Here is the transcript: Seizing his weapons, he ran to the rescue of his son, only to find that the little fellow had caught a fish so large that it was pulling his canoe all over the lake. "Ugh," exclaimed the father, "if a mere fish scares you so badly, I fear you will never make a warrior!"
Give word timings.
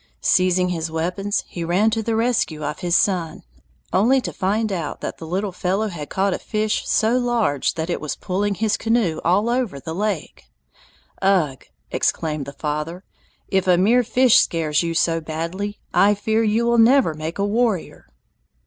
Seizing 0.19 0.69
his 0.69 0.89
weapons, 0.89 1.43
he 1.47 1.63
ran 1.63 1.91
to 1.91 2.01
the 2.01 2.15
rescue 2.15 2.63
of 2.65 2.79
his 2.79 2.95
son, 2.97 3.43
only 3.93 4.19
to 4.21 4.33
find 4.33 4.69
that 4.69 5.17
the 5.19 5.27
little 5.27 5.51
fellow 5.51 5.89
had 5.89 6.09
caught 6.09 6.33
a 6.33 6.39
fish 6.39 6.87
so 6.89 7.19
large 7.19 7.75
that 7.75 7.87
it 7.87 8.01
was 8.01 8.15
pulling 8.15 8.55
his 8.55 8.77
canoe 8.77 9.19
all 9.23 9.47
over 9.47 9.79
the 9.79 9.93
lake. 9.93 10.45
"Ugh," 11.21 11.63
exclaimed 11.91 12.47
the 12.47 12.53
father, 12.53 13.03
"if 13.49 13.67
a 13.67 13.77
mere 13.77 14.01
fish 14.03 14.39
scares 14.39 14.81
you 14.81 14.95
so 14.95 15.21
badly, 15.21 15.77
I 15.93 16.15
fear 16.15 16.41
you 16.41 16.65
will 16.65 16.79
never 16.79 17.13
make 17.13 17.37
a 17.37 17.45
warrior!" 17.45 18.07